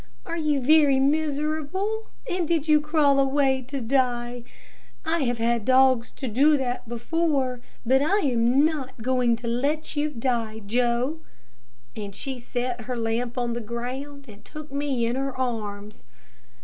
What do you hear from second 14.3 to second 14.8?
took